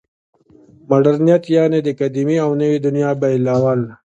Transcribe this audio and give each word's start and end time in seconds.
مډرنیت 0.89 1.43
یعنې 1.57 1.79
د 1.83 1.89
قدیمې 1.99 2.37
او 2.45 2.51
نوې 2.61 2.77
دنیا 2.85 3.09
بېلول. 3.21 3.81